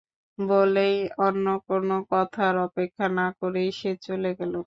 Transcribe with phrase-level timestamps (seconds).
[0.39, 0.95] বলেই
[1.19, 4.53] অন্য কোনো কথার অপেক্ষা না করেই সে চলে গেল।